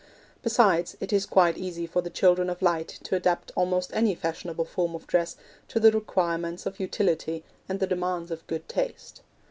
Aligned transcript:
Besides, 0.41 0.97
it 0.99 1.13
is 1.13 1.27
quite 1.27 1.59
easy 1.59 1.85
for 1.85 2.01
the 2.01 2.09
children 2.09 2.49
of 2.49 2.63
light 2.63 2.87
to 3.03 3.15
adapt 3.15 3.51
almost 3.55 3.91
any 3.93 4.15
fashionable 4.15 4.65
form 4.65 4.95
of 4.95 5.05
dress 5.05 5.35
to 5.67 5.79
the 5.79 5.91
requirements 5.91 6.65
of 6.65 6.79
utility 6.79 7.43
and 7.69 7.79
the 7.79 7.85
demands 7.85 8.31
of 8.31 8.47
good 8.47 8.67
taste. 8.67 9.21